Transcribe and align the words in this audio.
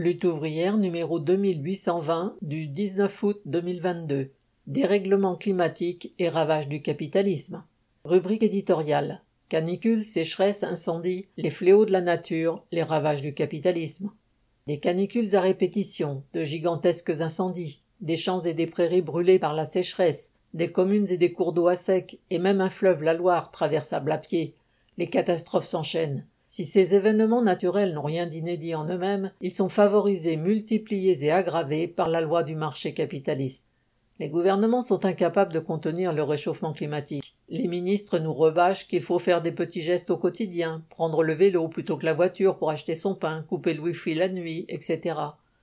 Lutte 0.00 0.26
ouvrière 0.26 0.76
numéro 0.76 1.18
2820 1.18 2.36
du 2.40 2.68
19 2.68 3.22
août 3.24 3.40
2022. 3.46 4.30
Dérèglement 4.68 5.34
climatique 5.34 6.14
et 6.20 6.28
ravage 6.28 6.68
du 6.68 6.82
capitalisme. 6.82 7.64
Rubrique 8.04 8.44
éditoriale. 8.44 9.22
Canicule, 9.48 10.04
sécheresse, 10.04 10.62
incendie, 10.62 11.26
les 11.36 11.50
fléaux 11.50 11.84
de 11.84 11.90
la 11.90 12.00
nature, 12.00 12.64
les 12.70 12.84
ravages 12.84 13.22
du 13.22 13.34
capitalisme. 13.34 14.12
Des 14.68 14.78
canicules 14.78 15.34
à 15.34 15.40
répétition, 15.40 16.22
de 16.32 16.44
gigantesques 16.44 17.20
incendies, 17.20 17.82
des 18.00 18.14
champs 18.14 18.42
et 18.42 18.54
des 18.54 18.68
prairies 18.68 19.02
brûlés 19.02 19.40
par 19.40 19.52
la 19.52 19.66
sécheresse, 19.66 20.32
des 20.54 20.70
communes 20.70 21.08
et 21.10 21.16
des 21.16 21.32
cours 21.32 21.52
d'eau 21.52 21.66
à 21.66 21.74
sec, 21.74 22.20
et 22.30 22.38
même 22.38 22.60
un 22.60 22.70
fleuve, 22.70 23.02
la 23.02 23.14
Loire, 23.14 23.50
traversable 23.50 24.12
à 24.12 24.18
pied. 24.18 24.54
Les 24.96 25.08
catastrophes 25.08 25.66
s'enchaînent. 25.66 26.24
Si 26.58 26.64
ces 26.64 26.96
événements 26.96 27.40
naturels 27.40 27.94
n'ont 27.94 28.02
rien 28.02 28.26
d'inédit 28.26 28.74
en 28.74 28.84
eux-mêmes, 28.88 29.30
ils 29.40 29.52
sont 29.52 29.68
favorisés, 29.68 30.36
multipliés 30.36 31.24
et 31.24 31.30
aggravés 31.30 31.86
par 31.86 32.08
la 32.08 32.20
loi 32.20 32.42
du 32.42 32.56
marché 32.56 32.94
capitaliste. 32.94 33.68
Les 34.18 34.28
gouvernements 34.28 34.82
sont 34.82 35.04
incapables 35.04 35.52
de 35.52 35.60
contenir 35.60 36.12
le 36.12 36.24
réchauffement 36.24 36.72
climatique. 36.72 37.36
Les 37.48 37.68
ministres 37.68 38.18
nous 38.18 38.34
rebâchent 38.34 38.88
qu'il 38.88 39.02
faut 39.02 39.20
faire 39.20 39.40
des 39.40 39.52
petits 39.52 39.82
gestes 39.82 40.10
au 40.10 40.16
quotidien, 40.16 40.82
prendre 40.90 41.22
le 41.22 41.32
vélo 41.32 41.68
plutôt 41.68 41.96
que 41.96 42.06
la 42.06 42.12
voiture 42.12 42.58
pour 42.58 42.70
acheter 42.70 42.96
son 42.96 43.14
pain, 43.14 43.44
couper 43.48 43.74
le 43.74 43.82
wifi 43.82 44.16
la 44.16 44.28
nuit, 44.28 44.64
etc. 44.68 45.14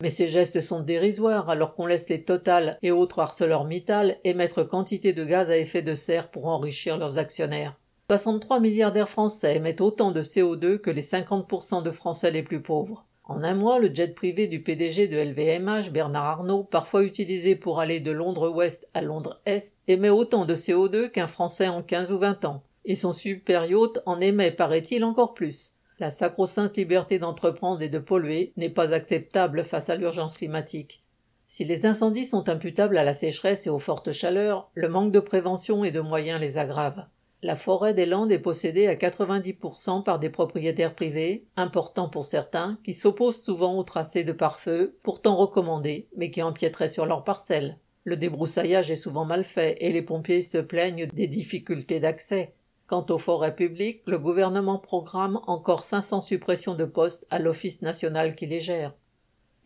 Mais 0.00 0.10
ces 0.10 0.28
gestes 0.28 0.60
sont 0.60 0.78
dérisoires 0.78 1.50
alors 1.50 1.74
qu'on 1.74 1.86
laisse 1.86 2.08
les 2.08 2.22
Total 2.22 2.78
et 2.82 2.92
autres 2.92 3.18
harceleurs 3.18 3.64
Mittal 3.64 4.18
émettre 4.22 4.62
quantité 4.62 5.12
de 5.12 5.24
gaz 5.24 5.50
à 5.50 5.58
effet 5.58 5.82
de 5.82 5.96
serre 5.96 6.30
pour 6.30 6.46
enrichir 6.46 6.98
leurs 6.98 7.18
actionnaires. 7.18 7.74
63 8.10 8.60
milliardaires 8.60 9.08
français 9.08 9.56
émettent 9.56 9.80
autant 9.80 10.10
de 10.10 10.22
CO2 10.22 10.76
que 10.76 10.90
les 10.90 11.02
50% 11.02 11.82
de 11.82 11.90
Français 11.90 12.30
les 12.30 12.42
plus 12.42 12.60
pauvres. 12.60 13.06
En 13.24 13.42
un 13.42 13.54
mois, 13.54 13.78
le 13.78 13.94
jet 13.94 14.14
privé 14.14 14.46
du 14.46 14.62
PDG 14.62 15.08
de 15.08 15.16
LVMH, 15.16 15.90
Bernard 15.90 16.26
Arnault, 16.26 16.64
parfois 16.64 17.02
utilisé 17.02 17.56
pour 17.56 17.80
aller 17.80 18.00
de 18.00 18.10
Londres 18.10 18.50
Ouest 18.50 18.86
à 18.92 19.00
Londres 19.00 19.40
Est, 19.46 19.78
émet 19.88 20.10
autant 20.10 20.44
de 20.44 20.54
CO2 20.54 21.10
qu'un 21.10 21.26
Français 21.26 21.68
en 21.68 21.82
15 21.82 22.12
ou 22.12 22.18
20 22.18 22.44
ans. 22.44 22.62
Et 22.84 22.94
son 22.94 23.14
super 23.14 23.64
yacht 23.64 24.02
en 24.04 24.20
émet, 24.20 24.50
paraît-il, 24.50 25.02
encore 25.02 25.32
plus. 25.32 25.72
La 25.98 26.10
sacro-sainte 26.10 26.76
liberté 26.76 27.18
d'entreprendre 27.18 27.80
et 27.80 27.88
de 27.88 27.98
polluer 27.98 28.52
n'est 28.58 28.68
pas 28.68 28.92
acceptable 28.92 29.64
face 29.64 29.88
à 29.88 29.96
l'urgence 29.96 30.36
climatique. 30.36 31.02
Si 31.46 31.64
les 31.64 31.86
incendies 31.86 32.26
sont 32.26 32.50
imputables 32.50 32.98
à 32.98 33.04
la 33.04 33.14
sécheresse 33.14 33.66
et 33.66 33.70
aux 33.70 33.78
fortes 33.78 34.12
chaleurs, 34.12 34.70
le 34.74 34.90
manque 34.90 35.12
de 35.12 35.20
prévention 35.20 35.84
et 35.84 35.90
de 35.90 36.00
moyens 36.00 36.38
les 36.38 36.58
aggrave. 36.58 37.06
La 37.44 37.56
forêt 37.56 37.92
des 37.92 38.06
Landes 38.06 38.32
est 38.32 38.38
possédée 38.38 38.86
à 38.86 38.94
90% 38.94 40.02
par 40.02 40.18
des 40.18 40.30
propriétaires 40.30 40.94
privés, 40.94 41.44
importants 41.58 42.08
pour 42.08 42.24
certains, 42.24 42.78
qui 42.84 42.94
s'opposent 42.94 43.42
souvent 43.42 43.76
au 43.76 43.82
tracé 43.82 44.24
de 44.24 44.32
pare-feu, 44.32 44.96
pourtant 45.02 45.36
recommandé, 45.36 46.08
mais 46.16 46.30
qui 46.30 46.40
empiéteraient 46.40 46.88
sur 46.88 47.04
leurs 47.04 47.22
parcelles. 47.22 47.76
Le 48.04 48.16
débroussaillage 48.16 48.90
est 48.90 48.96
souvent 48.96 49.26
mal 49.26 49.44
fait 49.44 49.76
et 49.80 49.92
les 49.92 50.00
pompiers 50.00 50.40
se 50.40 50.56
plaignent 50.56 51.06
des 51.08 51.26
difficultés 51.26 52.00
d'accès. 52.00 52.54
Quant 52.86 53.04
aux 53.10 53.18
forêts 53.18 53.54
publiques, 53.54 54.00
le 54.06 54.18
gouvernement 54.18 54.78
programme 54.78 55.38
encore 55.46 55.84
500 55.84 56.22
suppressions 56.22 56.74
de 56.74 56.86
postes 56.86 57.26
à 57.28 57.38
l'Office 57.38 57.82
national 57.82 58.36
qui 58.36 58.46
les 58.46 58.62
gère. 58.62 58.94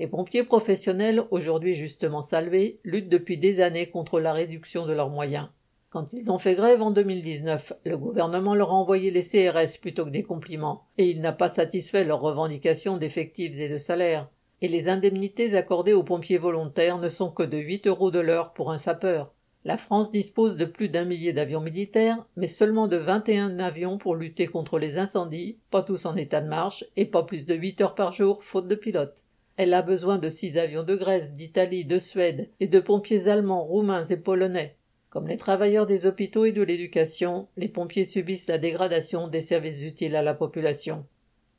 Les 0.01 0.09
pompiers 0.09 0.43
professionnels, 0.43 1.23
aujourd'hui 1.31 1.75
justement 1.75 2.23
salués, 2.23 2.81
luttent 2.83 3.09
depuis 3.09 3.39
des 3.39 3.61
années 3.61 3.89
contre 3.89 4.19
la 4.19 4.33
réduction 4.33 4.85
de 4.85 4.93
leurs 4.93 5.11
moyens. 5.11 5.47
Quand 5.91 6.13
ils 6.13 6.31
ont 6.31 6.39
fait 6.39 6.55
grève 6.55 6.83
en 6.83 6.91
2019, 6.91 7.73
le 7.87 7.97
gouvernement 7.97 8.55
leur 8.55 8.73
a 8.73 8.75
envoyé 8.75 9.11
les 9.11 9.23
CRS 9.23 9.81
plutôt 9.81 10.05
que 10.05 10.11
des 10.11 10.23
compliments, 10.23 10.85
et 10.99 11.09
il 11.09 11.23
n'a 11.23 11.33
pas 11.33 11.49
satisfait 11.49 12.05
leurs 12.05 12.21
revendications 12.21 12.99
d'effectifs 12.99 13.59
et 13.59 13.71
de 13.71 13.79
salaires. 13.79 14.29
Et 14.61 14.69
les 14.69 14.91
indemnités 14.91 15.55
accordées 15.55 15.95
aux 15.95 16.03
pompiers 16.03 16.37
volontaires 16.37 16.99
ne 16.99 17.09
sont 17.09 17.31
que 17.31 17.43
de 17.43 17.57
8 17.57 17.87
euros 17.87 18.11
de 18.11 18.19
l'heure 18.19 18.53
pour 18.53 18.71
un 18.71 18.77
sapeur. 18.77 19.33
La 19.65 19.79
France 19.79 20.11
dispose 20.11 20.57
de 20.57 20.67
plus 20.67 20.91
d'un 20.91 21.07
millier 21.07 21.33
d'avions 21.33 21.63
militaires, 21.63 22.23
mais 22.37 22.49
seulement 22.49 22.87
de 22.87 22.99
21 22.99 23.59
avions 23.59 23.97
pour 23.97 24.15
lutter 24.15 24.47
contre 24.47 24.79
les 24.79 24.99
incendies, 24.99 25.59
pas 25.71 25.83
tous 25.83 26.05
en 26.05 26.17
état 26.17 26.43
de 26.43 26.49
marche, 26.49 26.85
et 26.97 27.07
pas 27.07 27.23
plus 27.23 27.47
de 27.47 27.55
8 27.55 27.81
heures 27.81 27.95
par 27.95 28.13
jour, 28.13 28.45
faute 28.45 28.69
de 28.69 28.75
pilotes. 28.75 29.25
Elle 29.57 29.73
a 29.73 29.83
besoin 29.83 30.19
de 30.19 30.29
six 30.29 30.59
avions 30.59 30.85
de 30.85 30.95
Grèce, 30.95 31.33
d'Italie, 31.33 31.87
de 31.87 31.99
Suède, 31.99 32.51
et 32.61 32.69
de 32.69 32.79
pompiers 32.79 33.29
allemands, 33.29 33.65
roumains 33.65 34.05
et 34.05 34.19
polonais. 34.19 34.78
Comme 35.11 35.27
les 35.27 35.39
travailleurs 35.39 35.87
des 35.87 36.05
hôpitaux 36.05 36.45
et 36.45 36.53
de 36.53 36.63
l'éducation, 36.63 37.49
les 37.57 37.69
pompiers 37.69 38.05
subissent 38.05 38.49
la 38.49 38.59
dégradation 38.59 39.27
des 39.27 39.41
services 39.41 39.83
utiles 39.83 40.15
à 40.15 40.23
la 40.23 40.35
population. 40.35 41.07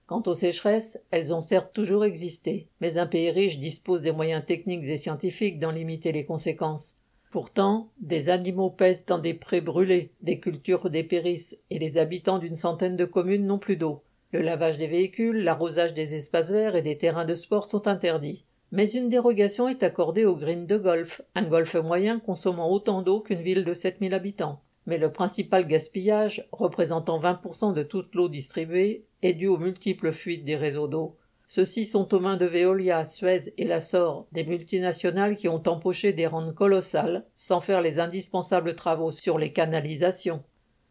Quant 0.05 0.23
aux 0.27 0.35
sécheresses, 0.35 0.99
elles 1.11 1.33
ont 1.33 1.41
certes 1.41 1.73
toujours 1.73 2.05
existé, 2.05 2.67
mais 2.81 2.97
un 2.97 3.07
pays 3.07 3.31
riche 3.31 3.59
dispose 3.59 4.01
des 4.01 4.11
moyens 4.11 4.45
techniques 4.45 4.85
et 4.85 4.97
scientifiques 4.97 5.59
d'en 5.59 5.71
limiter 5.71 6.11
les 6.11 6.25
conséquences. 6.25 6.95
Pourtant, 7.31 7.89
des 7.99 8.29
animaux 8.29 8.71
pèsent 8.71 9.05
dans 9.05 9.19
des 9.19 9.35
prés 9.35 9.61
brûlés, 9.61 10.11
des 10.21 10.39
cultures 10.39 10.89
dépérissent, 10.89 11.59
et 11.69 11.77
les 11.77 11.97
habitants 11.97 12.39
d'une 12.39 12.55
centaine 12.55 12.97
de 12.97 13.05
communes 13.05 13.45
n'ont 13.45 13.59
plus 13.59 13.77
d'eau. 13.77 14.01
Le 14.31 14.41
lavage 14.41 14.77
des 14.77 14.87
véhicules, 14.87 15.43
l'arrosage 15.43 15.93
des 15.95 16.16
espaces 16.16 16.51
verts 16.51 16.75
et 16.75 16.81
des 16.83 16.97
terrains 16.97 17.25
de 17.25 17.35
sport 17.35 17.66
sont 17.66 17.87
interdits. 17.87 18.45
Mais 18.72 18.90
une 18.90 19.09
dérogation 19.09 19.68
est 19.68 19.81
accordée 19.81 20.25
au 20.25 20.35
green 20.35 20.68
de 20.68 20.78
golf, 20.78 21.22
un 21.34 21.44
golf 21.44 21.75
moyen 21.75 22.19
consommant 22.19 22.72
autant 22.72 23.02
d'eau 23.02 23.22
qu'une 23.22 23.41
ville 23.41 23.66
de 23.66 23.74
7000 23.74 24.13
habitants. 24.13 24.62
Mais 24.85 24.97
le 24.97 25.12
principal 25.12 25.68
gaspillage, 25.68 26.47
représentant 26.52 27.19
20% 27.19 27.74
de 27.74 27.84
toute 27.84 28.13
l'eau 28.13 28.29
distribuée, 28.29 29.06
est 29.22 29.34
dû 29.34 29.47
aux 29.47 29.58
multiples 29.58 30.12
fuites 30.12 30.44
des 30.44 30.56
réseaux 30.56 30.88
d'eau. 30.88 31.18
Ceux-ci 31.47 31.85
sont 31.85 32.13
aux 32.13 32.19
mains 32.19 32.38
de 32.38 32.46
Veolia, 32.46 33.06
Suez 33.06 33.53
et 33.58 33.66
Lassor, 33.66 34.28
des 34.31 34.44
multinationales 34.44 35.35
qui 35.35 35.47
ont 35.47 35.63
empoché 35.68 36.13
des 36.13 36.28
rentes 36.28 36.53
colossales, 36.53 37.25
sans 37.34 37.59
faire 37.59 37.81
les 37.81 38.00
indispensables 38.00 38.75
travaux 38.75 39.12
sur 39.12 39.40
les 39.40 39.52
canalisations. 39.52 40.44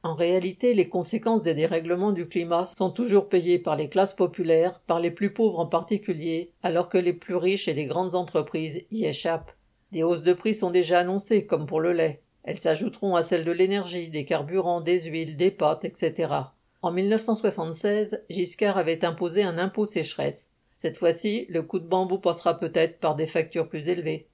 En 0.05 0.15
réalité, 0.15 0.75
les 0.75 0.89
conséquences 0.89 1.43
des 1.43 1.55
dérèglements 1.55 2.13
du 2.13 2.29
climat 2.29 2.67
sont 2.67 2.91
toujours 2.91 3.29
payées 3.29 3.59
par 3.59 3.75
les 3.75 3.89
classes 3.89 4.15
populaires, 4.15 4.81
par 4.87 5.01
les 5.01 5.11
plus 5.11 5.33
pauvres 5.33 5.59
en 5.59 5.67
particulier, 5.67 6.53
alors 6.63 6.89
que 6.89 6.99
les 6.99 7.13
plus 7.13 7.35
riches 7.35 7.67
et 7.67 7.75
les 7.75 7.87
grandes 7.87 8.15
entreprises 8.15 8.85
y 8.91 9.05
échappent. 9.07 9.53
Des 9.91 10.05
hausses 10.05 10.23
de 10.23 10.33
prix 10.33 10.55
sont 10.55 10.71
déjà 10.71 11.01
annoncées, 11.01 11.47
comme 11.47 11.67
pour 11.67 11.81
le 11.81 11.93
lait. 11.93 12.23
Elles 12.45 12.59
s'ajouteront 12.59 13.17
à 13.17 13.23
celles 13.23 13.45
de 13.45 13.53
l'énergie, 13.53 14.09
des 14.09 14.25
carburants, 14.25 14.81
des 14.81 15.01
huiles, 15.03 15.37
des 15.37 15.51
pâtes, 15.51 15.85
etc. 15.85 16.33
En 16.81 16.93
1976, 16.93 18.23
Giscard 18.31 18.79
avait 18.79 19.05
imposé 19.05 19.43
un 19.43 19.59
impôt 19.59 19.85
sécheresse. 19.85 20.53
Cette 20.77 20.97
fois-ci, 20.97 21.47
le 21.49 21.63
coup 21.63 21.81
de 21.81 21.89
bambou 21.89 22.19
passera 22.19 22.57
peut-être 22.57 23.01
par 23.01 23.17
des 23.17 23.27
factures 23.27 23.69
plus 23.69 23.89
élevées. 23.89 24.29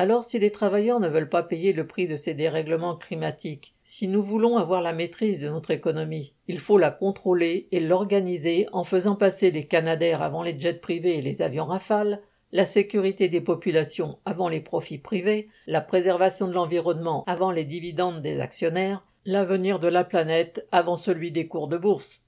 Alors 0.00 0.24
si 0.24 0.38
les 0.38 0.50
travailleurs 0.50 0.98
ne 0.98 1.10
veulent 1.10 1.28
pas 1.28 1.42
payer 1.42 1.74
le 1.74 1.86
prix 1.86 2.08
de 2.08 2.16
ces 2.16 2.32
dérèglements 2.32 2.96
climatiques, 2.96 3.74
si 3.84 4.08
nous 4.08 4.22
voulons 4.22 4.56
avoir 4.56 4.80
la 4.80 4.94
maîtrise 4.94 5.40
de 5.40 5.50
notre 5.50 5.72
économie, 5.72 6.32
il 6.48 6.58
faut 6.58 6.78
la 6.78 6.90
contrôler 6.90 7.68
et 7.70 7.80
l'organiser 7.80 8.66
en 8.72 8.82
faisant 8.82 9.14
passer 9.14 9.50
les 9.50 9.66
Canadaires 9.66 10.22
avant 10.22 10.42
les 10.42 10.58
jets 10.58 10.80
privés 10.80 11.18
et 11.18 11.20
les 11.20 11.42
avions 11.42 11.66
rafales, 11.66 12.22
la 12.50 12.64
sécurité 12.64 13.28
des 13.28 13.42
populations 13.42 14.18
avant 14.24 14.48
les 14.48 14.62
profits 14.62 14.96
privés, 14.96 15.50
la 15.66 15.82
préservation 15.82 16.48
de 16.48 16.54
l'environnement 16.54 17.22
avant 17.26 17.50
les 17.50 17.66
dividendes 17.66 18.22
des 18.22 18.40
actionnaires, 18.40 19.04
L'avenir 19.26 19.80
de 19.80 19.88
la 19.88 20.04
planète 20.04 20.66
avant 20.72 20.96
celui 20.96 21.30
des 21.30 21.46
cours 21.46 21.68
de 21.68 21.76
bourse. 21.76 22.24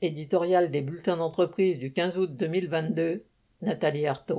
Éditorial 0.00 0.70
des 0.70 0.80
bulletins 0.80 1.16
d'entreprise 1.16 1.80
du 1.80 1.92
15 1.92 2.18
août 2.18 2.36
2022. 2.36 3.24
Nathalie 3.62 4.06
Artaud. 4.06 4.34